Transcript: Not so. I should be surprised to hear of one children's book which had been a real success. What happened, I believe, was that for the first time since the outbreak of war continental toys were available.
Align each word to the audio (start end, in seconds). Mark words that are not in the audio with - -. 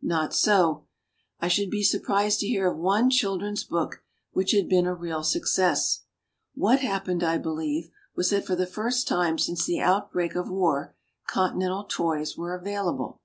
Not 0.00 0.32
so. 0.32 0.86
I 1.38 1.48
should 1.48 1.68
be 1.70 1.82
surprised 1.82 2.40
to 2.40 2.46
hear 2.46 2.70
of 2.72 2.78
one 2.78 3.10
children's 3.10 3.62
book 3.62 4.02
which 4.32 4.52
had 4.52 4.66
been 4.66 4.86
a 4.86 4.94
real 4.94 5.22
success. 5.22 6.04
What 6.54 6.80
happened, 6.80 7.22
I 7.22 7.36
believe, 7.36 7.90
was 8.16 8.30
that 8.30 8.46
for 8.46 8.56
the 8.56 8.64
first 8.66 9.06
time 9.06 9.36
since 9.36 9.66
the 9.66 9.80
outbreak 9.80 10.34
of 10.34 10.48
war 10.48 10.96
continental 11.26 11.84
toys 11.84 12.38
were 12.38 12.54
available. 12.56 13.20